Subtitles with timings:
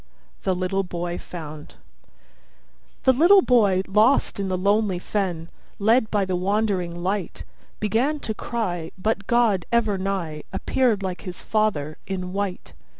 [0.41, 1.75] THE LITTLE BOY FOUND
[3.03, 7.43] The little boy lost in the lonely fen, Led by the wandering light,
[7.79, 12.73] Began to cry, but God, ever nigh, Appeared like his father, in white.